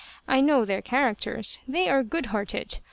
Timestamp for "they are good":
1.67-2.25